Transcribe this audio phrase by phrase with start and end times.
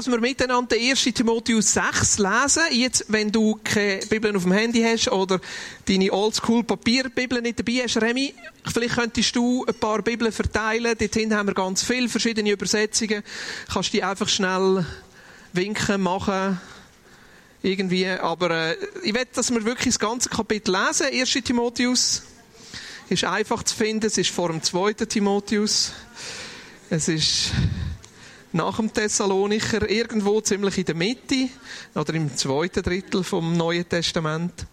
[0.00, 1.02] dass wir miteinander 1.
[1.12, 2.62] Timotheus 6 lesen.
[2.70, 5.38] Jetzt, wenn du keine Bibel auf dem Handy hast oder
[5.84, 8.32] deine oldschool Papierbibel nicht dabei hast, Remy,
[8.64, 10.96] vielleicht könntest du ein paar Bibeln verteilen.
[10.98, 13.22] Dort hinten haben wir ganz viele verschiedene Übersetzungen.
[13.70, 14.86] Kannst die einfach schnell
[15.52, 16.58] winken, machen.
[17.60, 18.08] Irgendwie.
[18.08, 21.08] Aber äh, ich will, dass wir wirklich das ganze Kapitel lesen.
[21.12, 21.30] 1.
[21.44, 22.22] Timotheus
[23.10, 24.06] ist einfach zu finden.
[24.06, 24.94] Es ist vor dem 2.
[24.94, 25.92] Timotheus.
[26.88, 27.50] Es ist
[28.52, 31.48] nach dem Thessalonicher, irgendwo ziemlich in der Mitte
[31.94, 34.66] oder im zweiten Drittel vom Neuen Testament.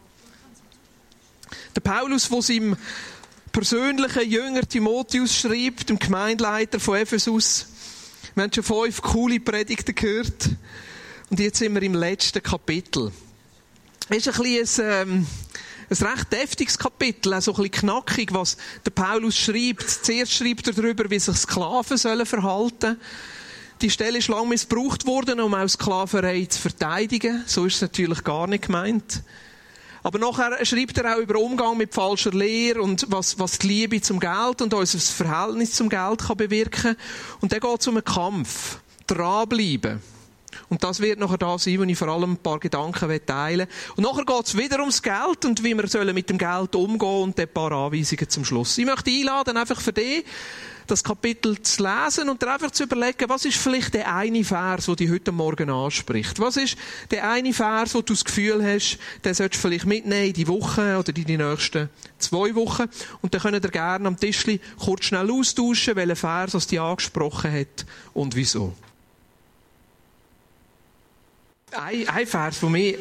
[1.75, 2.75] Der Paulus, wo seinem
[3.51, 7.67] persönlichen Jünger Timotheus schreibt, dem Gemeindeleiter von Ephesus,
[8.35, 10.49] wir haben schon fünf coole Predigten gehört
[11.29, 13.11] und jetzt sind wir im letzten Kapitel.
[14.09, 15.27] Es ist ein ein, ähm,
[15.89, 19.89] ein recht deftiges Kapitel, auch so ein bisschen knackig, was der Paulus schreibt.
[19.89, 23.01] Zuerst schreibt er darüber, wie sich Sklaven sollen verhalten sollen.
[23.81, 27.43] Die Stelle ist lange missbraucht worden, um auch Sklaverei zu verteidigen.
[27.45, 29.21] So ist es natürlich gar nicht gemeint.
[30.01, 34.01] Aber nachher schreibt er auch über Umgang mit falscher Lehre und was, was die Liebe
[34.01, 36.95] zum Geld und unser Verhältnis zum Geld kann bewirken.
[37.39, 38.79] Und dann geht es um einen Kampf.
[39.05, 40.01] Dranbleiben.
[40.69, 43.95] Und das wird nachher da sein, wo ich vor allem ein paar Gedanken teilen will.
[43.95, 47.39] Und nachher geht es wieder ums Geld und wie wir mit dem Geld umgehen und
[47.39, 48.77] ein paar Anweisungen zum Schluss.
[48.77, 50.25] Ich möchte einladen, einfach für dich,
[50.87, 54.85] das Kapitel zu lesen und dir einfach zu überlegen, was ist vielleicht der eine Vers,
[54.85, 56.39] der dich heute Morgen anspricht?
[56.39, 56.77] Was ist
[57.11, 60.47] der eine Vers, wo du das Gefühl hast, den solltest du vielleicht mitnehmen in die
[60.47, 62.85] Woche oder in die nächsten zwei Wochen?
[63.21, 67.51] Und dann könnt ihr gerne am Tischli kurz schnell austauschen, welchen Vers es dich angesprochen
[67.51, 68.73] hat und wieso.
[71.75, 72.97] Ein, ein Vers, der mich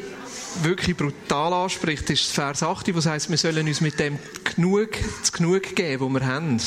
[0.61, 4.89] wirklich brutal anspricht, ist Vers 8, wo es heisst, wir sollen uns mit dem genug,
[5.23, 6.59] zu genug geben, was wir haben.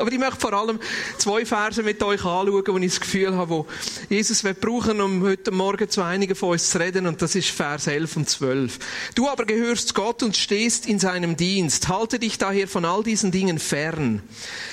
[0.00, 0.80] Aber ich möchte vor allem
[1.18, 3.66] zwei Verse mit euch anschauen, wo ich das Gefühl habe, wo
[4.08, 7.06] Jesus wird brauchen, um heute Morgen zu einigen von uns zu reden.
[7.06, 8.78] Und das ist Vers 11 und 12.
[9.14, 11.88] Du aber gehörst Gott und stehst in seinem Dienst.
[11.88, 14.22] Halte dich daher von all diesen Dingen fern.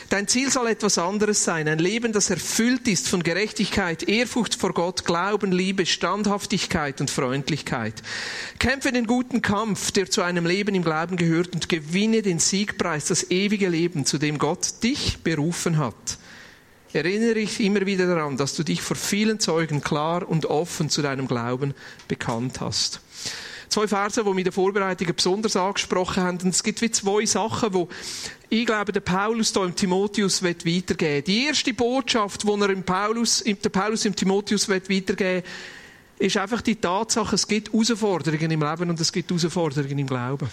[0.10, 1.68] Dein Ziel soll etwas anderes sein.
[1.68, 8.02] Ein Leben, das erfüllt ist von Gerechtigkeit, Ehrfurcht vor Gott, Glauben, Liebe, Standhaftigkeit und Freundlichkeit.
[8.60, 13.06] Kämpfe den guten Kampf, der zu einem Leben im Glauben gehört und gewinne den Siegpreis,
[13.06, 16.18] das ewige Leben, zu dem Gott dich berufen hat.
[16.94, 21.02] Erinnere dich immer wieder daran, dass du dich vor vielen Zeugen klar und offen zu
[21.02, 21.74] deinem Glauben
[22.08, 23.02] bekannt hast.
[23.70, 26.38] Zwei Verse, die mich in der Vorbereitung besonders angesprochen haben.
[26.42, 27.90] Und es gibt wie zwei Sachen, wo
[28.50, 31.26] ich glaube, der Paulus da im Timotheus wird weitergeben.
[31.26, 35.46] Die erste Botschaft, die er im Paulus, der Paulus im Timotheus wird weitergeben,
[36.18, 40.50] ist einfach die Tatsache, es gibt Herausforderungen im Leben und es gibt Herausforderungen im Glauben.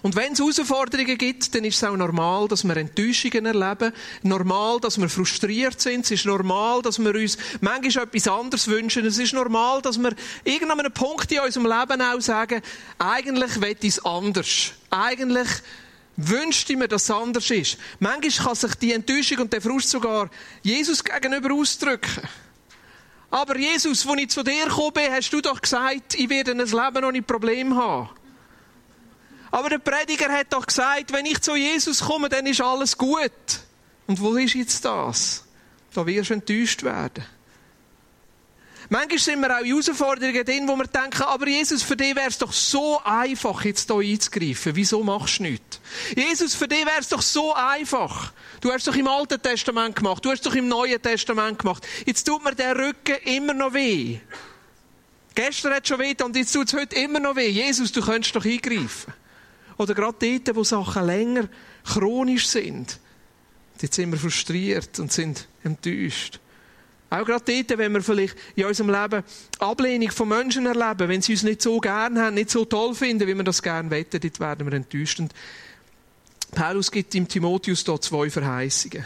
[0.00, 3.92] Und wenn es Herausforderungen gibt, dann ist es auch normal, dass wir Enttäuschungen erleben.
[4.22, 6.04] Normal, dass wir frustriert sind.
[6.06, 9.04] Es ist normal, dass wir uns manchmal etwas anderes wünschen.
[9.04, 10.12] Es ist normal, dass wir
[10.44, 12.62] irgendwann einem Punkt in unserem Leben auch sagen,
[12.98, 14.72] eigentlich will ich es anders.
[14.90, 15.48] Eigentlich
[16.16, 17.78] wünschte ich mir, dass es anders ist.
[17.98, 20.30] Manchmal kann sich die Enttäuschung und der Frust sogar
[20.62, 22.22] Jesus gegenüber ausdrücken.
[23.30, 26.58] Aber Jesus, als ich zu dir gekommen bin, hast du doch gesagt, ich werde ein
[26.58, 28.10] Leben ohne Problem haben.
[29.52, 33.30] Aber der Prediger hat doch gesagt, wenn ich zu Jesus komme, dann ist alles gut.
[34.06, 35.44] Und wo ist jetzt das?
[35.94, 37.24] Da wirst du enttäuscht werden.
[38.88, 42.38] Manchmal sind wir auch Herausforderungen drin, wo wir denken, aber Jesus, für dich wäre es
[42.38, 44.74] doch so einfach, jetzt hier einzugreifen.
[44.74, 45.80] Wieso machst du nichts?
[46.16, 48.32] Jesus, für dich wäre es doch so einfach.
[48.60, 51.86] Du hast es doch im Alten Testament gemacht, du hast doch im Neuen Testament gemacht.
[52.06, 54.18] Jetzt tut mir der Rücken immer noch weh.
[55.34, 57.48] Gestern hat es schon weh und jetzt tut es heute immer noch weh.
[57.48, 59.14] Jesus, du könntest doch eingreifen.
[59.78, 61.48] Oder gerade dort, wo Sachen länger
[61.84, 62.98] chronisch sind.
[63.80, 66.38] Dort sind wir frustriert und sind enttäuscht.
[67.10, 69.22] Auch gerade dort, wenn wir vielleicht in unserem Leben
[69.58, 73.28] Ablehnung von Menschen erleben, wenn sie uns nicht so gern haben, nicht so toll finden,
[73.28, 75.20] wie wir das gerne wetten, dort werden wir enttäuscht.
[75.20, 75.34] Und
[76.52, 79.04] Paulus gibt im Timotheus da zwei Verheißungen.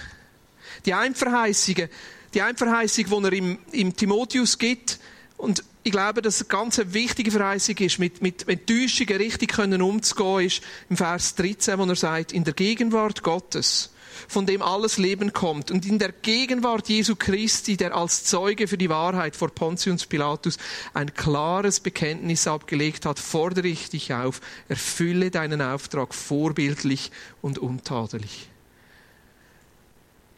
[0.85, 1.89] Die eine Verheißung,
[2.33, 5.01] die eine Verheißung, die er im, im Timotheus gibt,
[5.37, 10.47] und ich glaube, dass eine ganz wichtige Verheißung ist, mit, mit Enttäuschungen richtig können umzugehen,
[10.47, 13.91] ist im Vers 13, wo er sagt, in der Gegenwart Gottes,
[14.29, 18.79] von dem alles Leben kommt, und in der Gegenwart Jesu Christi, der als Zeuge für
[18.79, 20.57] die Wahrheit vor Pontius Pilatus
[20.95, 27.13] ein klares Bekenntnis abgelegt hat, fordere ich dich auf, erfülle deinen Auftrag vorbildlich
[27.43, 28.49] und untadelig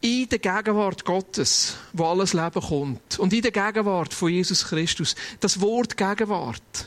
[0.00, 5.14] in der Gegenwart Gottes, wo alles Leben kommt, und in der Gegenwart von Jesus Christus,
[5.40, 6.86] das Wort Gegenwart.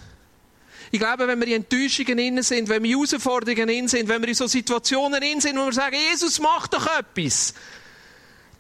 [0.92, 4.22] Ich glaube, wenn wir in Enttäuschungen innen sind, wenn wir in Herausforderungen innen sind, wenn
[4.22, 7.54] wir in so Situationen innen sind, wo wir sagen, Jesus, mach doch etwas,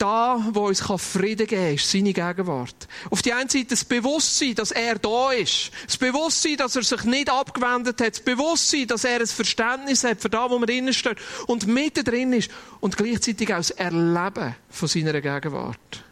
[0.01, 2.87] da, wo uns Frieden geben kann, ist seine Gegenwart.
[3.09, 5.71] Auf die einen Seite das Bewusstsein, dass er da ist.
[5.85, 8.13] Das Bewusstsein, dass er sich nicht abgewendet hat.
[8.13, 11.17] Das Bewusstsein, dass er ein Verständnis hat für da, wo man drinnen steht.
[11.45, 12.49] Und mitten drin ist.
[12.79, 16.03] Und gleichzeitig auch das Erleben von seiner Gegenwart.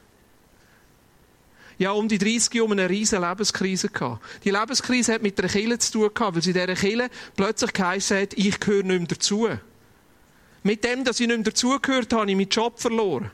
[1.80, 4.22] Ja, um die 30 Jahre eine riesige Lebenskrise gehabt.
[4.44, 8.22] Die Lebenskrise hat mit der Kille zu tun gehabt, weil sie dieser Kille plötzlich geheißen
[8.22, 9.48] hat, ich gehöre nicht mehr dazu.
[10.62, 13.32] Mit dem, dass ich nicht mehr dazugehört habe, habe ich meinen Job verloren.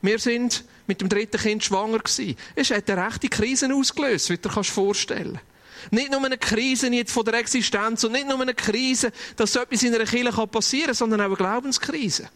[0.00, 2.36] Wir sind mit dem dritten Kind schwanger gewesen.
[2.54, 5.92] Es hat eine rechte Krise ausgelöst, wie du dir vorstellen kannst.
[5.92, 9.60] Nicht nur eine Krise jetzt von der Existenz und nicht nur eine Krise, dass so
[9.60, 12.28] etwas in einer Kirche passieren kann, sondern auch eine Glaubenskrise.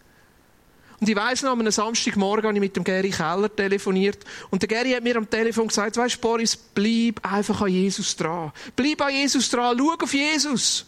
[1.01, 4.25] Und ich weiss noch, am Samstagmorgen habe ich mit dem Gary Keller telefoniert.
[4.51, 8.53] Und der Gary hat mir am Telefon gesagt, weisst Boris, bleib einfach an Jesus dran.
[8.77, 10.87] Bleib an Jesus dran, schau auf Jesus.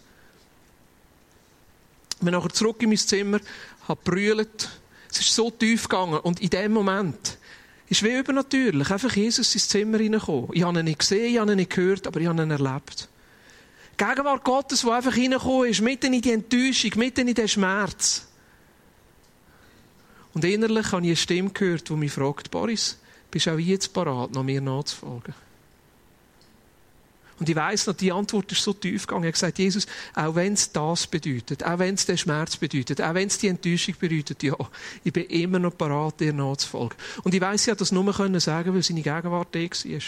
[2.13, 3.41] Ich bin nachher zurück in mein Zimmer,
[3.89, 4.69] habe brüllt.
[5.15, 6.19] Es ist so tief gegangen.
[6.21, 7.39] Und in dem Moment
[7.89, 10.51] ist wie übernatürlich einfach Jesus ins Zimmer reingekommen.
[10.53, 13.09] Ich habe ihn nicht gesehen, ich habe ihn nicht gehört, aber ich habe ihn erlebt.
[13.99, 18.27] Die Gegenwart Gottes, die einfach reingekommen ist, mitten in die Enttäuschung, mitten in den Schmerz.
[20.33, 22.99] Und innerlich habe ich eine Stimme gehört, die mich fragt, Boris,
[23.31, 25.35] bist auch jetzt parat, noch mir nachzufolgen?
[27.39, 29.25] Und ich weiss noch, die Antwort ist so tief gegangen.
[29.25, 33.01] Er hat gesagt, Jesus, auch wenn es das bedeutet, auch wenn es den Schmerz bedeutet,
[33.01, 34.57] auch wenn es die Enttäuschung bedeutet, ja,
[35.03, 36.97] ich bin immer noch parat, dir nachzufolgen.
[37.25, 40.01] Und ich weiss, ich konnte das nur können sagen, weil seine Gegenwart da war.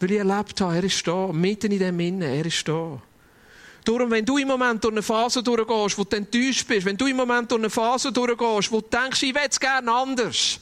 [0.00, 3.00] Weil ich erlebt habe, er ist da, mitten in dem Innen, er ist da.
[3.84, 7.06] Darum, wenn du im Moment durch eine Phase durchgehst, wo du enttäuscht bist, wenn du
[7.06, 10.60] im Moment durch eine Phase durchgehst, wo du denkst, ich will es gerne anders,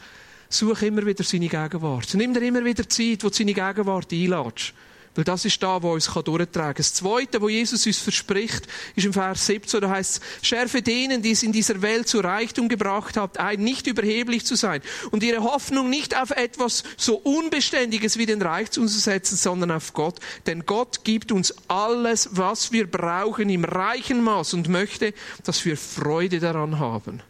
[0.48, 2.14] such immer wieder seine Gegenwart.
[2.14, 4.72] Nimm dir immer wieder Zeit, wo du seine Gegenwart einladest.
[5.18, 6.74] Weil das ist da, wo uns durchtragen kann.
[6.76, 11.22] Das Zweite, wo Jesus uns verspricht, ist im Vers 17, da heißt es, schärfe denen,
[11.22, 14.80] die es in dieser Welt zu Reichtum gebracht habt, ein, nicht überheblich zu sein
[15.10, 19.92] und ihre Hoffnung nicht auf etwas so Unbeständiges wie den Reichtum zu setzen, sondern auf
[19.92, 20.20] Gott.
[20.46, 25.76] Denn Gott gibt uns alles, was wir brauchen, im reichen Maß und möchte, dass wir
[25.76, 27.22] Freude daran haben.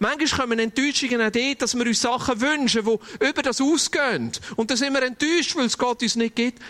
[0.00, 4.32] Manchmal kommen Enttäuschungen auch dort, dass wir uns Sachen wünschen, die über das ausgehen.
[4.56, 6.60] Und dann sind wir enttäuscht, weil es Gott uns nicht gibt.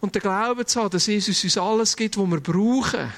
[0.00, 3.12] Und den Glauben zu haben, dass Jesus uns alles gibt, was wir brauchen.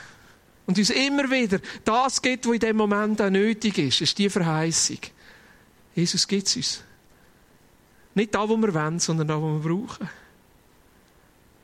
[0.67, 4.29] Und uns immer wieder das gibt, was in dem Moment auch nötig ist, ist die
[4.29, 4.99] Verheißung.
[5.95, 6.83] Jesus gibt es uns.
[8.15, 10.09] Nicht da, wo wir wollen, sondern da, wo wir brauchen.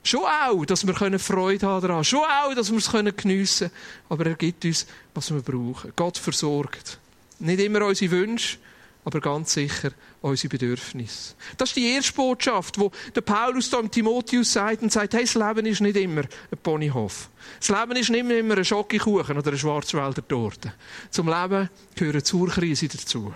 [0.03, 2.05] Schon auch, dass wir Freude haben daran.
[2.05, 3.79] Schon auch, dass wir es geniessen können.
[4.09, 5.93] Aber er gibt uns, was wir brauchen.
[5.97, 6.99] Gott versorgt.
[7.39, 8.59] Nicht immer unsere Wünsche,
[9.05, 9.91] aber ganz sicher
[10.23, 11.35] unsere Bedürfnisse.
[11.59, 15.25] Das ist die erste Botschaft, wo der Paulus da im Timotheus sagt und sagt, hey,
[15.25, 17.29] das Leben ist nicht immer ein Ponyhof.
[17.61, 20.73] Das Leben ist nicht immer ein Schokokuchen oder eine Schwarzwälder Torte.
[21.11, 23.35] Zum Leben gehören Zurkrise dazu.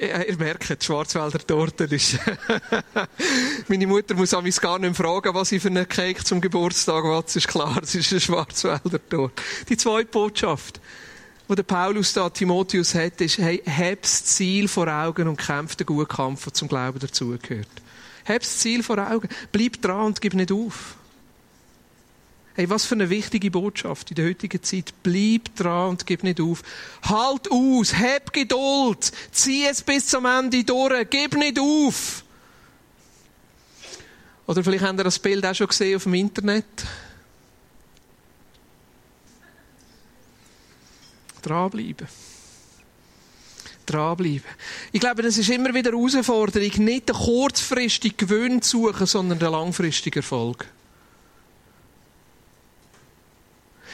[0.00, 2.18] Ihr merkt, die Schwarzwälder Torte ist.
[3.68, 7.24] Meine Mutter muss mich gar nicht fragen, was ich für einen Cake zum Geburtstag will.
[7.26, 9.42] Es ist klar, es ist eine Schwarzwälder Torte.
[9.68, 10.80] Die zweite Botschaft
[11.48, 15.74] wo der Paulus da Timotheus hat, ist, hey, hab das Ziel vor Augen und kämpf
[15.76, 17.66] den guten Kampf, der zum Glauben dazugehört.
[18.26, 19.28] Hab das Ziel vor Augen.
[19.50, 20.96] Bleib dran und gib nicht auf.
[22.54, 24.92] Hey, was für eine wichtige Botschaft in der heutigen Zeit.
[25.02, 26.62] Bleib dran und gib nicht auf.
[27.02, 32.24] Halt aus, hab Geduld, zieh es bis zum Ende durch, gib nicht auf.
[34.46, 36.64] Oder vielleicht habt ihr das Bild auch schon gesehen auf dem Internet.
[41.42, 42.08] Dranbleiben.
[43.86, 44.44] Dranbleiben.
[44.92, 49.38] Ich glaube, das ist immer wieder eine Herausforderung, nicht den kurzfristigen Gewinn zu suchen, sondern
[49.38, 50.66] den langfristigen Erfolg.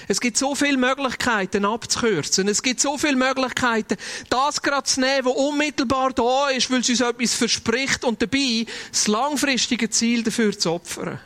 [0.06, 2.48] Es gibt so viele Möglichkeiten abzukürzen.
[2.48, 3.96] Es gibt so viele Möglichkeiten,
[4.28, 8.66] das gerade zu nehmen, was unmittelbar da ist, weil es uns etwas verspricht und dabei
[8.90, 11.20] das langfristige Ziel dafür zu opfern.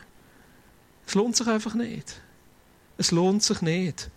[1.05, 2.21] Es lohnt sich einfach nicht.
[2.97, 4.09] Es lohnt sich nicht.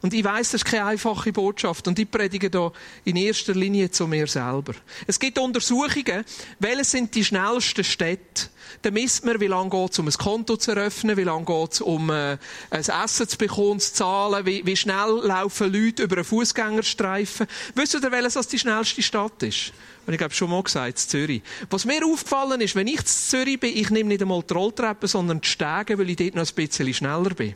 [0.00, 1.88] Und ich weiß, das ist keine einfache Botschaft.
[1.88, 2.72] Und ich predige da
[3.04, 4.74] in erster Linie zu mir selber.
[5.06, 6.24] Es gibt Untersuchungen,
[6.60, 8.48] welche sind die schnellsten Städte.
[8.82, 11.72] Da misst man, wie lange geht es, um ein Konto zu eröffnen, wie lange geht
[11.72, 12.36] es, um äh,
[12.70, 17.46] ein Essen zu bekommen, zu zahlen, wie, wie schnell laufen Leute über einen Fußgängerstreifen.
[17.74, 19.72] Wisst ihr, welches das die schnellste Stadt ist?
[20.06, 21.42] Und ich habe schon mal gesagt, Zürich.
[21.70, 25.08] Was mir aufgefallen ist, wenn ich in Zürich bin, ich nehme nicht einmal die Rolltreppe,
[25.08, 27.54] sondern die Stege, weil ich dort noch ein bisschen schneller bin.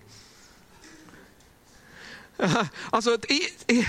[2.91, 3.87] Also, ich, ich,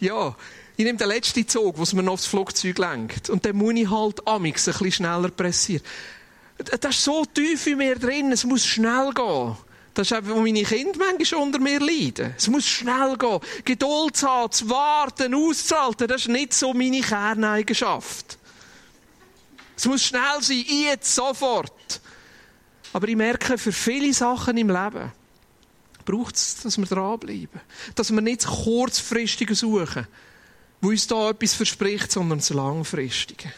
[0.00, 0.34] ja,
[0.76, 3.30] ich nehme den letzten Zug, wo man noch aufs Flugzeug lenkt.
[3.30, 5.82] Und dann muss ich halt amix ein bisschen schneller pressieren.
[6.80, 9.56] Das ist so tief in mir drin, es muss schnell gehen.
[9.92, 12.34] Das ist einfach, wo meine Kinder manchmal unter mir leiden.
[12.36, 13.40] Es muss schnell gehen.
[13.64, 18.38] Geduld zu haben, zu warten, auszuhalten, das ist nicht so meine Kerneigenschaft.
[19.76, 22.00] Es muss schnell sein, jetzt, sofort.
[22.92, 25.12] Aber ich merke, für viele Sachen im Leben
[26.04, 27.60] braucht es, dass wir dranbleiben.
[27.94, 30.06] Dass wir nicht das Kurzfristige suchen,
[30.80, 33.52] wo uns da etwas verspricht, sondern das Langfristige.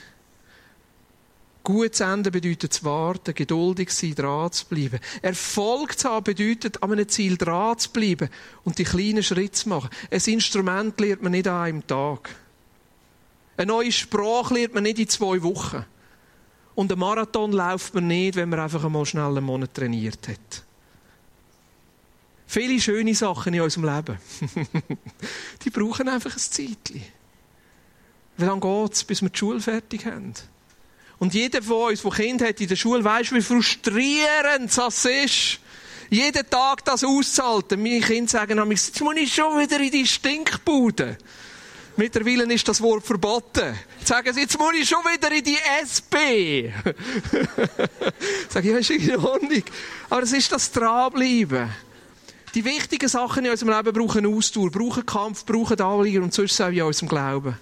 [1.67, 5.01] Gut zu Ende bedeutet zu warten, geduldig sein, dran zu bleiben.
[5.21, 8.29] Erfolg zu haben bedeutet, an einem Ziel dran zu bleiben
[8.63, 9.91] und die kleinen Schritte zu machen.
[10.13, 12.37] Ein Instrument lernt man nicht an einem Tag.
[13.57, 15.85] Eine neue Sprache lernt man nicht in zwei Wochen.
[16.77, 20.66] Und einen Marathon läuft man nicht, wenn man einfach einmal schnell einen Monat trainiert hat.
[22.47, 24.19] Viele schöne Sachen in unserem Leben,
[25.65, 27.03] die brauchen einfach ein Zeitchen.
[28.37, 30.35] Wie lange geht es, bis wir die Schule fertig haben?
[31.19, 35.61] Und jeder von uns, der Kind hat in der Schule, weiß, wie frustrierend das ist.
[36.11, 37.83] Jeden Tag das auszuhalten.
[37.83, 41.17] Meine Kinder sagen nämlich, jetzt muss ich schon wieder in die Stinkbude.
[41.97, 43.75] Mittlerweile ist das Wort verboten.
[43.99, 46.69] Jetzt sagen sie, jetzt muss ich schon wieder in die SP.
[48.51, 49.63] Sag ich, ja, ist in Ordnung.
[50.11, 51.71] Aber es ist das Dranbleiben.
[52.57, 56.69] Die wichtigen Sachen in unserem Leben brauchen Ausdauer, brauchen Kampf, brauchen Anliegen und sonst auch
[56.69, 57.59] in unserem Glauben.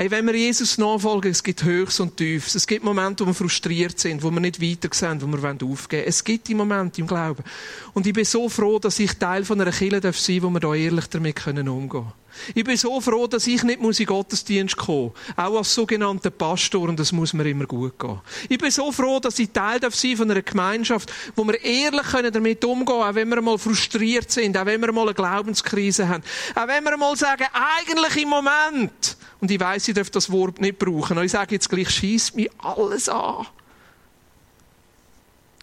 [0.00, 2.54] Hey, wenn wir Jesus nachfolgen, es gibt Höchst und Tiefs.
[2.54, 5.68] Es gibt Momente, wo wir frustriert sind, wo wir nicht weiter sehen, wo wir aufgeben
[5.68, 6.04] wollen.
[6.06, 7.44] Es gibt die Momente im Glauben.
[7.92, 10.60] Und ich bin so froh, dass ich Teil von einer Kirche sein darf, wo wir
[10.60, 12.12] da ehrlich damit umgehen können.
[12.54, 16.88] Ich bin so froh, dass ich nicht muss in Gottesdienst kommen Auch als sogenannter Pastor,
[16.88, 18.20] und das muss mir immer gut gehen.
[18.48, 22.06] Ich bin so froh, dass ich Teil darf sein von einer Gemeinschaft, wo wir ehrlich
[22.32, 26.08] damit umgehen können, auch wenn wir mal frustriert sind, auch wenn wir mal eine Glaubenskrise
[26.08, 26.22] haben,
[26.54, 30.60] auch wenn wir mal sagen, eigentlich im Moment, und ich weiss, ich darf das Wort
[30.60, 33.46] nicht brauchen, aber ich sage jetzt gleich, schießt mich alles an.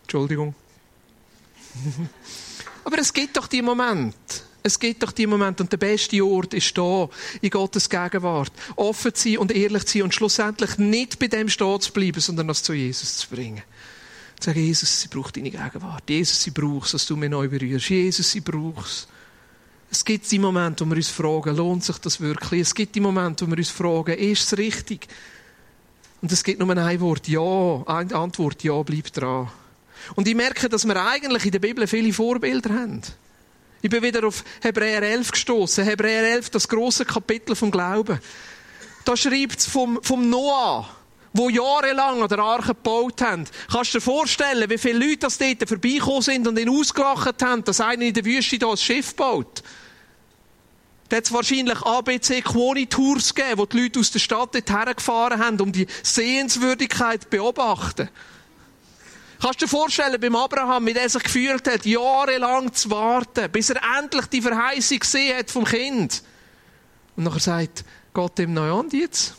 [0.01, 0.55] Entschuldigung.
[2.84, 4.15] aber es gibt doch die Momente,
[4.63, 7.07] es gibt doch die Momente und der beste Ort ist da,
[7.41, 8.51] in Gottes Gegenwart.
[8.75, 12.19] Offen zu sein und ehrlich zu sein und schlussendlich nicht bei dem stehen zu bleiben,
[12.19, 13.62] sondern das zu Jesus zu bringen.
[14.39, 16.03] Zu sagen, Jesus, sie braucht deine Gegenwart.
[16.10, 17.89] Jesus, sie braucht dass du mich neu berührst.
[17.89, 19.07] Jesus, sie braucht
[19.89, 20.06] es.
[20.06, 22.62] gibt die Momente, wo wir uns fragen, lohnt sich das wirklich?
[22.62, 25.08] Es gibt die Momente, wo wir uns fragen, ist es richtig?
[26.22, 29.50] Und es gibt nur ein Wort, ja, eine Antwort, ja, bleib dran.
[30.15, 33.01] Und ich merke, dass wir eigentlich in der Bibel viele Vorbilder haben.
[33.82, 35.84] Ich bin wieder auf Hebräer 11 gestoßen.
[35.84, 38.20] Hebräer 11, das große Kapitel vom Glauben.
[39.06, 40.89] Da schreibt es vom, vom Noah,
[41.38, 43.46] wo jahrelang an der Arche gebaut haben.
[43.72, 47.63] Kannst du dir vorstellen, wie viele Leute das dort vorbeigekommen sind und ihn ausgelacht haben,
[47.63, 49.63] dass einer in der Wüste da ein Schiff baut?
[51.10, 54.96] Da hat es wahrscheinlich ABC Quoni Tours gegeben, wo die Leute aus der Stadt dorthin
[54.96, 58.10] gefahren haben, um die Sehenswürdigkeit zu beobachten.
[59.39, 63.70] Kannst du dir vorstellen, beim Abraham, wie er sich gefühlt hat, jahrelang zu warten, bis
[63.70, 66.24] er endlich die Verheißung gesehen hat vom Kind.
[67.15, 69.36] Und nachher sagt Gott ihm, na und jetzt?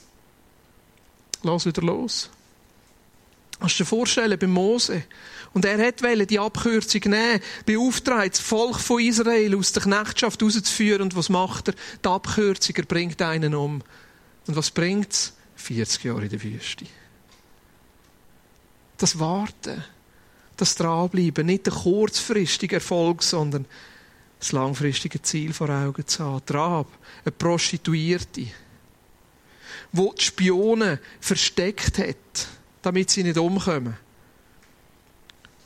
[1.42, 2.30] Lass wieder los.
[3.58, 5.04] Kannst du dir vorstellen, bei Mose.
[5.52, 11.02] Und er hat die Abkürzung nehmen, beauftragt, das Volk von Israel aus der Knechtschaft rauszuführen.
[11.02, 11.74] Und was macht er?
[12.04, 13.82] Die Abkürzung, er bringt einen um.
[14.46, 15.32] Und was bringt es?
[15.56, 16.86] 40 Jahre in der Wüste
[18.98, 19.82] das Warten,
[20.56, 23.64] das Dranbleiben, nicht der kurzfristige Erfolg, sondern
[24.40, 26.44] das langfristige Ziel vor Augen zu haben.
[26.44, 26.86] Trab,
[27.24, 28.46] eine Prostituierte,
[29.92, 32.48] wo die Spione versteckt hat,
[32.82, 33.96] damit sie nicht umkommen.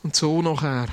[0.03, 0.87] Und so nachher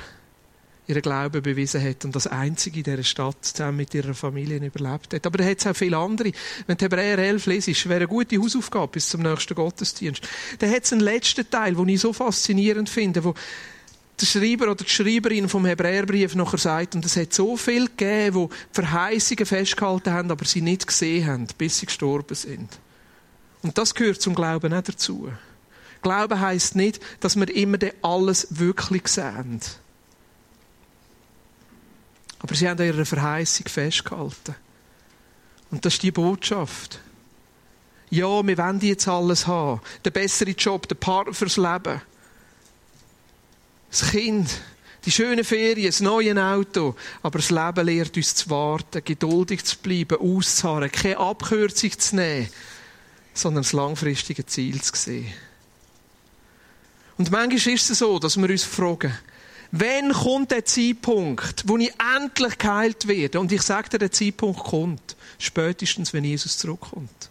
[0.87, 5.13] ihren Glauben bewiesen hat und das Einzige in dieser Stadt zusammen mit ihrer Familie überlebt
[5.13, 5.25] hat.
[5.25, 6.31] Aber da hat es auch viele andere.
[6.67, 10.27] Wenn du Hebräer 11 lesest, wäre eine gute Hausaufgabe bis zum nächsten Gottesdienst.
[10.59, 13.33] Da hat es einen letzten Teil, den ich so faszinierend finde, wo
[14.19, 18.49] der Schreiber oder die Schreiberin vom Hebräerbrief nachher sagt, und es hat so viel gegeben,
[18.49, 22.69] die Verheißungen festgehalten haben, aber sie nicht gesehen haben, bis sie gestorben sind.
[23.61, 25.31] Und das gehört zum Glauben auch dazu.
[26.01, 29.61] Glauben heißt nicht, dass wir immer alles wirklich sehen.
[32.39, 34.55] Aber sie haben an ihrer Verheißung festgehalten.
[35.69, 36.99] Und das ist die Botschaft.
[38.09, 39.79] Ja, wir wollen jetzt alles haben.
[40.03, 42.01] Den besseren Job, den Partner fürs Leben.
[43.89, 44.49] Das Kind,
[45.05, 46.95] die schönen Ferien, das neue Auto.
[47.21, 52.49] Aber das Leben lehrt uns zu warten, geduldig zu bleiben, auszuharren, keine Abkürzung zu nehmen,
[53.33, 55.33] sondern das langfristige Ziel zu sehen.
[57.17, 59.13] Und manchmal ist es so, dass wir uns fragen,
[59.71, 63.39] Wann kommt der Zeitpunkt, wo ich endlich geheilt werde?
[63.39, 65.15] Und ich sage dir, der Zeitpunkt kommt.
[65.39, 67.29] Spätestens, wenn Jesus zurückkommt.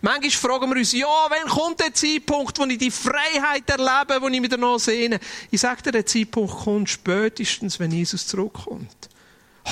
[0.00, 4.28] Manchmal fragen wir uns, ja, wann kommt der Zeitpunkt, wo ich die Freiheit erlebe, wo
[4.28, 5.20] ich mich danach sehne?
[5.50, 9.08] Ich sage dir, der Zeitpunkt kommt spätestens, wenn Jesus zurückkommt.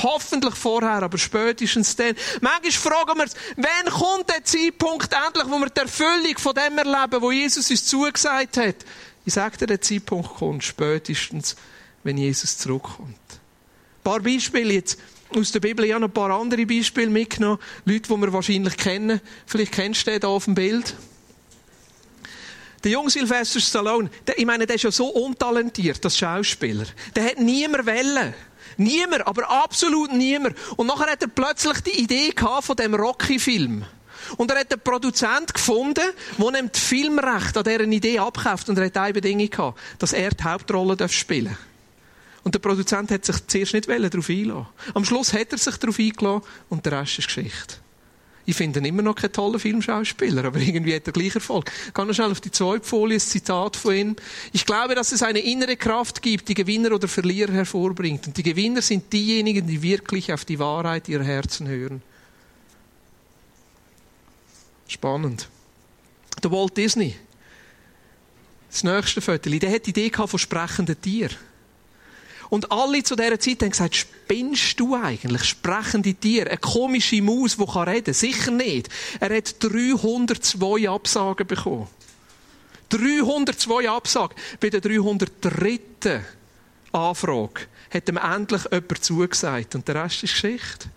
[0.03, 2.15] Hoffentlich vorher, aber spätestens dann.
[2.41, 6.79] Manchmal fragen wir uns, wann kommt der Zeitpunkt endlich, wo wir die Erfüllung von dem
[6.79, 8.77] erleben, wo Jesus uns zugesagt hat?
[9.25, 11.57] Ich sage dir, der Zeitpunkt kommt spätestens,
[12.05, 13.17] wenn Jesus zurückkommt.
[13.29, 14.99] Ein paar Beispiele jetzt
[15.31, 15.85] aus der Bibel.
[15.85, 17.59] Ich habe noch ein paar andere Beispiele mitgenommen.
[17.85, 19.21] Leute, die wir wahrscheinlich kennen.
[19.47, 20.95] Vielleicht kennst du den hier auf dem Bild.
[22.85, 26.87] Der junge Sylvester Stallone, der, ich meine, der ist ja so untalentiert, das Schauspieler.
[27.17, 28.35] Der hat niemand Welle.
[28.77, 30.57] Niemand, aber absolut niemand.
[30.77, 33.85] Und nachher hat er plötzlich die Idee gehabt von dem Rocky-Film.
[34.37, 36.05] Und er hat einen Produzent gefunden,
[36.39, 38.69] der ihm das Filmrecht an dieser Idee abkauft.
[38.69, 41.59] Und er hat eine Bedingung gehabt, dass er die Hauptrolle spielen darf.
[42.43, 44.67] Und der Produzent hat sich zuerst nicht darauf eingelassen.
[44.95, 47.77] Am Schluss hat er sich darauf eingelassen und der Rest ist Geschichte.
[48.49, 51.71] Ich finde ihn immer noch keinen tollen Filmschauspieler, aber irgendwie hat er gleich Erfolg.
[51.93, 54.17] Kann schnell auf die zweite Folie, ein Zitat von ihm.
[54.53, 58.29] Ich glaube, dass es eine innere Kraft gibt, die Gewinner oder Verlierer hervorbringt.
[58.29, 62.03] Und die Gewinner sind diejenigen, die wirklich auf die Wahrheit ihrer Herzen hören.
[64.87, 65.49] Spannend.
[66.43, 67.17] Der Walt Disney.
[68.71, 69.51] Das nächste Foto.
[69.51, 71.37] Der hat die Idee von sprechenden Tieren.
[72.49, 75.45] Und alle zu dieser Zeit haben gesagt, spinnst du eigentlich?
[75.45, 76.49] Sprechende Tiere.
[76.49, 78.15] Eine komische Maus, die reden kann.
[78.15, 78.89] Sicher nicht.
[79.21, 81.89] Er hat 302 Absagen bekommen.
[82.91, 84.37] 302 Absagen.
[84.61, 86.23] Bei der 303.
[86.93, 89.75] Anfrage hat ihm endlich jemand zugesagt.
[89.75, 90.89] Und der Rest ist Geschichte.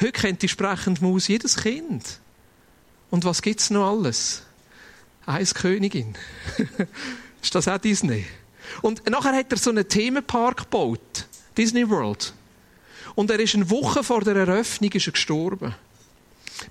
[0.00, 2.20] Heute kennt die sprechende Maus jedes Kind.
[3.10, 4.42] Und was gibt's noch alles?
[5.26, 6.16] Eiskönigin.
[7.42, 8.26] ist das auch Disney?
[8.82, 11.26] Und nachher hat er so einen Themenpark gebaut.
[11.56, 12.32] Disney World.
[13.14, 15.74] Und er ist eine Woche vor der Eröffnung ist er gestorben.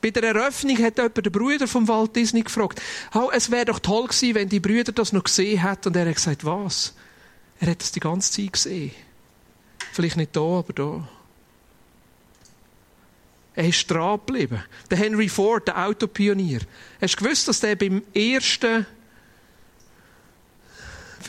[0.02, 2.82] Bei der Eröffnung hat jemand den Bruder von Walt Disney gefragt,
[3.34, 5.90] es wäre doch toll gewesen, wenn die Brüder das noch gesehen hätten.
[5.90, 6.94] Und er hat gesagt, was?
[7.60, 8.92] Er hat das die ganze Zeit gesehen.
[9.92, 11.10] Vielleicht nicht da, aber da.
[13.56, 14.64] Er ist dran geblieben.
[14.90, 16.62] Der Henry Ford, der Autopionier.
[17.02, 18.86] Hast du gewusst, dass der beim ersten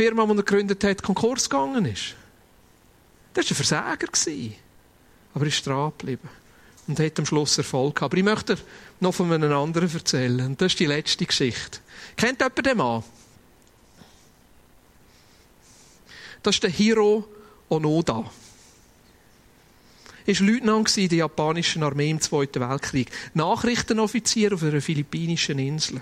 [0.01, 2.15] Firma, die er gegründet hat, Konkurs gegangen ist.
[3.35, 4.09] Das war ein Versager.
[5.35, 6.29] Aber er ist dran geblieben.
[6.87, 8.15] Und hat am Schluss Erfolg gehabt.
[8.15, 8.57] Aber ich möchte
[9.01, 10.47] noch von einem anderen erzählen.
[10.47, 11.81] Und das ist die letzte Geschichte.
[12.17, 13.05] Kennt jemand den Mann?
[16.43, 17.29] Das ist der Hiro
[17.69, 18.25] Onoda.
[20.25, 23.11] Er war Leutnant in der japanischen Armee im Zweiten Weltkrieg.
[23.35, 26.01] Nachrichtenoffizier auf einer philippinischen Insel.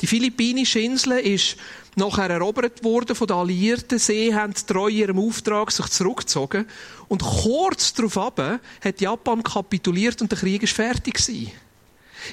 [0.00, 1.56] Die philippinische Insel ist
[1.96, 3.98] nachher erobert worden von den Alliierten.
[3.98, 6.66] Sie haben treu ihrem Auftrag sich zurückgezogen.
[7.08, 11.52] Und kurz darauf hat Japan kapituliert und der Krieg ist fertig gewesen.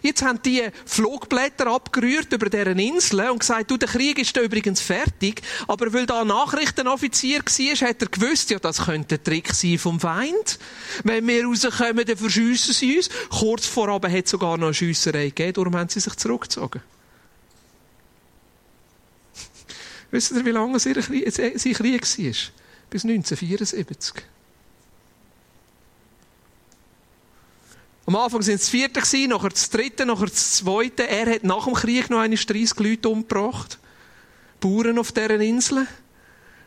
[0.02, 4.42] Jetzt haben die Flugblätter abgerührt über deren Insel und gesagt, du, der Krieg ist da
[4.42, 5.42] übrigens fertig.
[5.68, 9.78] Aber weil da ein Nachrichtenoffizier war, hat er gewusst, ja, das könnte ein Trick sein
[9.78, 10.60] vom Feind.
[11.04, 13.10] Wenn wir rauskommen, dann verschiessen sie uns.
[13.30, 16.82] Kurz vorab hat es sogar noch eine Schiesserei gegeben, darum haben sie sich zurückgezogen.
[20.12, 22.52] Wisst ihr, wie lange sein Krieg, war?
[22.90, 24.14] Bis 1974.
[28.06, 31.08] Am Anfang waren es das vierte, nachher das dritte, nachher das zweite.
[31.08, 33.80] Er hat nach dem Krieg noch eine 30 Leute umgebracht.
[34.60, 35.88] Bauern auf dieser Insel.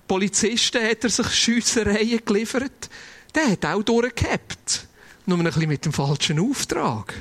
[0.09, 2.89] Polizisten hat er sich Schiessereien geliefert.
[3.35, 4.87] Der hat auch durchgehabt.
[5.27, 7.13] Nur ein bisschen mit dem falschen Auftrag.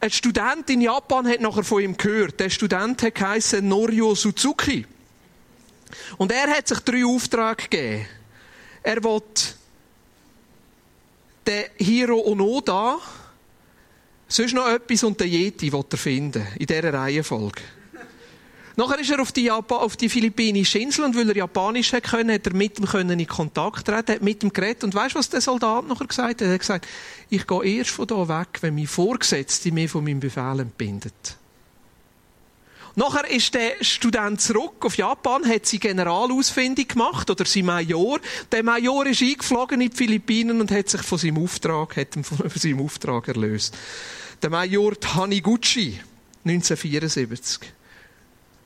[0.00, 2.38] Ein Student in Japan hat nachher von ihm gehört.
[2.38, 4.86] Der Student geheißen Norio Suzuki.
[6.18, 8.06] Und er hat sich drei Aufträge gegeben.
[8.82, 9.54] Er wollte
[11.46, 12.98] den Hiro Onoda,
[14.28, 17.62] sonst noch etwas und den Yeti finden, in dieser Reihenfolge.
[18.78, 22.04] Nachher ist er auf die, Japan, auf die philippinische Insel und weil er Japanisch hat
[22.04, 24.84] können, hat er mit ihm können in Kontakt treten, hat mit ihm geredet.
[24.84, 26.42] Und weißt du, was der Soldat nachher gesagt hat?
[26.42, 26.86] Er hat gesagt,
[27.28, 31.36] ich gehe erst von hier weg, wenn mein Vorgesetzte mich von meinem Befehl entbindet.
[32.94, 38.20] Nachher ist der Student zurück auf Japan, hat sie Generalausfindung gemacht, oder sein Major.
[38.52, 42.48] Der Major ist eingeflogen in die Philippinen und hat sich von seinem Auftrag, hat von
[42.54, 43.76] seinem Auftrag erlöst.
[44.40, 45.98] Der Major Taniguchi,
[46.44, 47.72] 1974.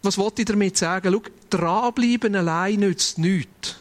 [0.03, 1.12] Was wollte ich damit sagen?
[1.12, 3.77] Schau, dranbleiben allein nützt nichts.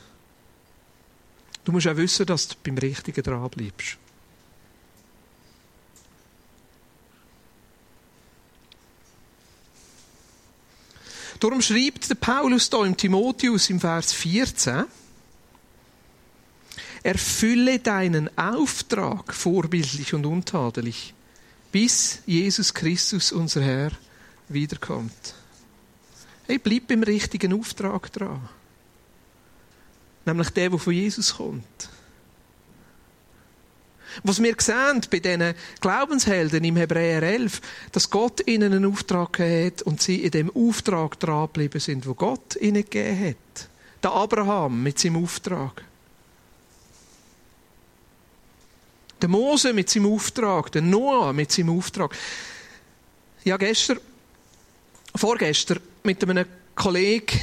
[1.63, 3.97] Du musst auch wissen, dass du beim Richtigen dranbleibst.
[11.39, 14.85] Darum schreibt der Paulus hier im Timotheus im Vers 14,
[17.01, 21.15] erfülle deinen Auftrag vorbildlich und untadelig
[21.71, 23.91] bis Jesus Christus, unser Herr,
[24.49, 25.33] wiederkommt.
[26.51, 28.49] Hey, bleib beim richtigen Auftrag dran.
[30.25, 31.89] Nämlich der, der von Jesus kommt.
[34.23, 37.61] Was wir sehen bei diesen Glaubenshelden im Hebräer 11,
[37.93, 42.15] dass Gott ihnen einen Auftrag gegeben hat und sie in dem Auftrag dranbleiben sind, wo
[42.15, 43.69] Gott ihnen gegeben hat.
[44.03, 45.85] Der Abraham mit seinem Auftrag.
[49.21, 50.69] Der Mose mit seinem Auftrag.
[50.73, 52.13] Der Noah mit seinem Auftrag.
[53.45, 54.01] Ja, gestern,
[55.15, 57.39] vorgestern, mit einem Kollegen,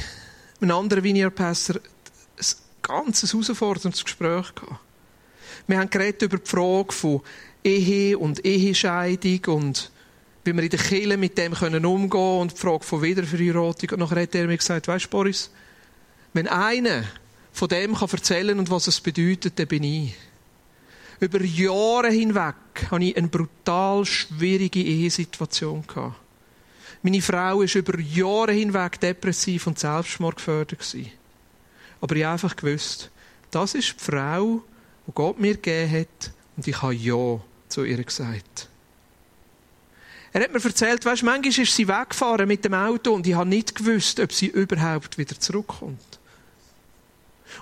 [0.61, 2.45] einem anderen Vineyard-Pastor, ein
[2.81, 4.79] ganz herausforderndes Gespräch gehabt.
[5.67, 7.21] Wir haben geredet über die Frage von
[7.63, 9.91] Ehe und Ehescheidung und
[10.43, 13.91] wie wir in der Kirche mit dem umgehen können und die Frage von Wiederverheiratung.
[13.91, 15.51] Und nachher hat er mir gesagt, weißt du, Boris,
[16.33, 17.03] wenn einer
[17.51, 20.15] von dem kann erzählen und was es bedeutet, dann bin ich.
[21.19, 22.55] Über Jahre hinweg
[22.89, 25.83] hatte ich eine brutal schwierige Ehesituation.
[27.01, 30.95] Meine Frau war über Jahre hinweg depressiv und selbstmordgefördert.
[32.01, 33.09] Aber ich habe einfach gewusst,
[33.51, 34.63] das ist die Frau,
[35.07, 38.67] die Gott mir gegeben hat, und ich habe Ja zu ihr gesagt.
[40.31, 43.49] Er hat mir erzählt, weißt, manchmal ist sie weggefahren mit dem Auto und ich habe
[43.49, 46.19] nicht gewusst, ob sie überhaupt wieder zurückkommt.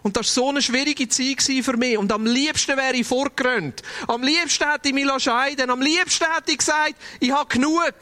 [0.03, 1.97] Und das war so eine schwierige Zeit für mich.
[1.97, 3.83] Und am liebsten wäre ich vorgerannt.
[4.07, 7.93] Am liebsten hätte ich mich scheiden Am liebsten hätte ich gesagt, ich habe genug.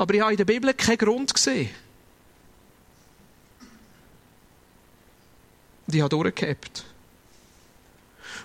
[0.00, 1.68] Aber ich habe in der Bibel keinen Grund gesehen.
[5.86, 6.86] Und ich habe durchgehabt.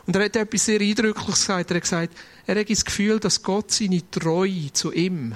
[0.06, 1.72] Und er hat etwas sehr Eindrückliches gesagt.
[1.72, 2.13] Er hat gesagt,
[2.46, 5.34] er hat das Gefühl, dass Gott seine Treue zu ihm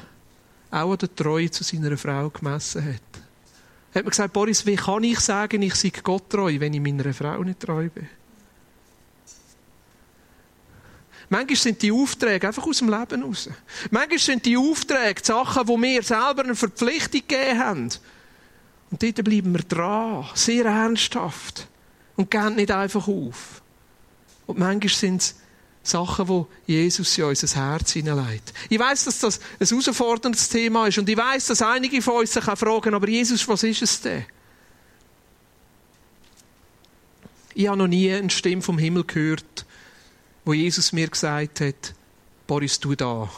[0.70, 3.22] auch an der Treue zu seiner Frau gemessen hat.
[3.94, 6.82] Er hat mir gesagt, Boris, wie kann ich sagen, ich sei Gott treu, wenn ich
[6.82, 8.10] meiner Frau nicht treu bin?
[11.30, 13.50] Manchmal sind die Aufträge einfach aus dem Leben raus.
[13.92, 17.90] Manchmal sind die Aufträge die Sachen, wo wir selber eine Verpflichtung gegeben haben.
[18.90, 21.68] Und dort bleiben wir dran, sehr ernsthaft.
[22.16, 23.62] Und gehen nicht einfach auf.
[24.48, 25.36] Und manchmal sind es
[25.84, 28.54] Sachen, wo Jesus in unser Herz hineinlegt.
[28.70, 32.34] Ich weiß, dass das ein herausforderndes Thema ist und ich weiß, dass einige von uns
[32.34, 34.26] sich auch fragen, aber Jesus, was ist es denn?
[37.54, 39.66] Ich habe noch nie eine Stimme vom Himmel gehört,
[40.50, 41.94] wo Jesus mir gesagt hat,
[42.48, 43.30] Boris, du da.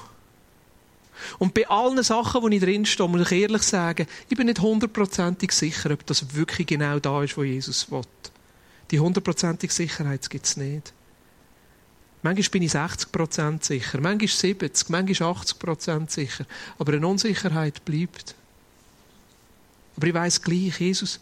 [1.40, 4.62] Und bei allen Sachen, wo ich drin stehe, muss ich ehrlich sagen, ich bin nicht
[4.62, 8.04] hundertprozentig sicher, ob das wirklich genau da ist, wo Jesus will.
[8.92, 10.94] Die hundertprozentige Sicherheit gibt es nicht.
[12.24, 16.46] Manchmal bin ich 60% sicher, manchmal 70, manchmal 80% sicher.
[16.80, 18.36] Aber eine Unsicherheit bleibt.
[19.98, 21.20] Aber ich weiß gleich, Jesus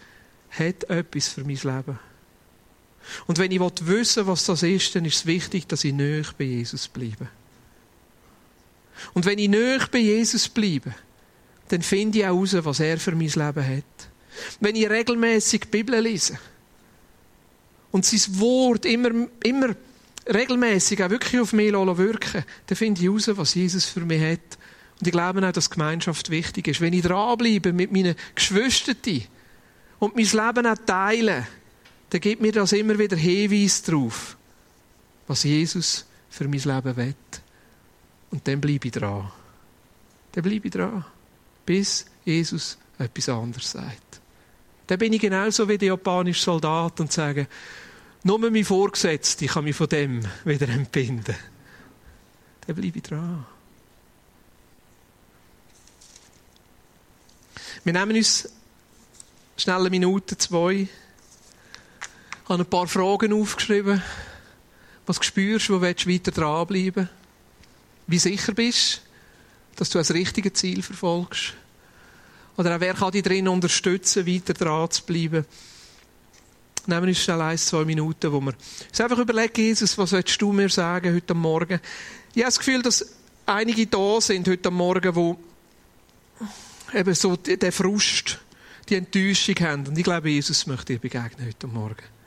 [0.52, 2.00] hat etwas für mein Leben.
[3.28, 6.46] Und wenn ich wissen was das ist, dann ist es wichtig, dass ich näher bei
[6.46, 7.28] Jesus bleibe.
[9.14, 10.94] Und wenn ich näher bei Jesus bleibe,
[11.70, 14.10] dann finde ich auch heraus, was er für mein Leben hat.
[14.60, 16.38] Wenn ich regelmäßig die Bibel lese
[17.92, 19.76] und sein Wort immer, immer
[20.28, 24.58] regelmäßig auch wirklich auf mich wirken dann finde ich heraus, was Jesus für mich hat.
[25.00, 26.82] Und ich glaube auch, dass Gemeinschaft wichtig ist.
[26.82, 29.24] Wenn ich dranbleibe mit meinen Geschwistern
[30.00, 31.48] und mein Leben auch teile,
[32.10, 34.38] dann gibt mir das immer wieder Hinweis darauf,
[35.28, 37.16] was Jesus für mein Leben will.
[38.32, 39.32] Und dann bleibe ich dran.
[40.32, 41.06] Dann bleibe ich dran.
[41.66, 44.22] Bis Jesus etwas anderes sagt.
[44.88, 47.48] Dann bin ich genauso wie der japanische Soldat und sage,
[48.24, 51.36] nur mein Vorgesetzter kann mich von dem wieder entbinden.
[52.66, 53.46] Dann bleibe ich dran.
[57.84, 58.50] Wir nehmen uns
[59.58, 60.88] schnell eine Minute, zwei.
[62.50, 64.02] Ich habe ein paar Fragen aufgeschrieben.
[65.06, 67.08] Was spürst du, wo willst du weiter dranbleiben?
[68.08, 69.04] Wie sicher bist
[69.76, 71.54] du, dass du das richtige Ziel verfolgst?
[72.58, 75.46] Oder auch wer kann dich darin unterstützen, weiter dran zu bleiben?
[76.88, 78.56] nehmen uns schnell ein, zwei Minuten, wo wir
[78.90, 81.80] uns einfach überlegen, Jesus, was willst du mir sagen heute Morgen?
[82.34, 83.14] Ich habe das Gefühl, dass
[83.46, 85.38] einige da sind heute Morgen, wo
[86.96, 88.40] eben so den Frust,
[88.90, 89.86] die Enttäuschung haben.
[89.86, 92.19] Und ich glaube, Jesus möchte dir begegnen heute Morgen.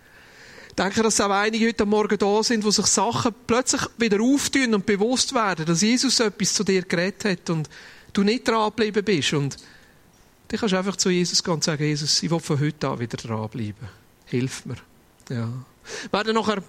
[0.73, 4.75] Ich denke, dass auch einige heute Morgen da sind, wo sich Sachen plötzlich wieder auftun
[4.75, 7.69] und bewusst werden, dass Jesus etwas zu dir geredet hat und
[8.13, 9.35] du nicht dranbleiben bist.
[9.35, 9.59] Und
[10.49, 13.19] dann kannst einfach zu Jesus gehen und sagen, Jesus, ich will von heute an wieder
[13.19, 14.77] dranbleiben hilf mir.
[15.29, 15.49] Ja.
[16.11, 16.65] Wir werden nachher ein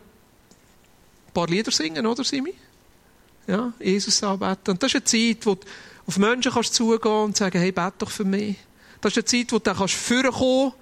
[1.34, 2.54] paar Lieder singen, oder Simi?
[3.48, 4.72] Ja, Jesus anbeten.
[4.72, 5.66] Und das ist eine Zeit, wo du
[6.06, 8.58] auf Menschen kannst zugehen und sagen, hey, bete doch für mich.
[9.02, 10.74] Das ist eine Zeit, wo du dann kannst vorkommen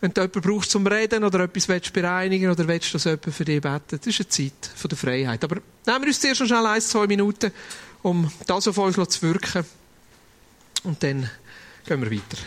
[0.00, 3.44] wenn du jemanden brauchst zum Reden oder etwas willst bereinigen oder willst, dass jemand für
[3.44, 4.00] dich betet.
[4.00, 5.44] Das ist eine Zeit der Freiheit.
[5.44, 7.52] Aber nehmen wir uns zuerst noch schnell ein, zwei Minuten
[8.02, 9.64] um das auf uns zu wirken.
[10.84, 11.28] Und dann
[11.86, 12.38] gehen wir weiter.